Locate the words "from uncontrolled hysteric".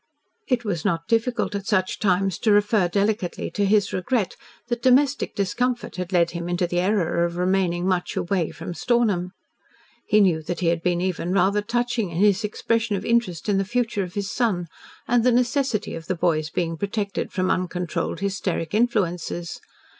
17.31-18.73